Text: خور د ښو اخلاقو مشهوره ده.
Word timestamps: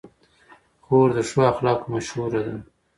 خور 0.85 1.09
د 1.17 1.19
ښو 1.29 1.39
اخلاقو 1.51 1.91
مشهوره 1.93 2.41
ده. 2.45 2.55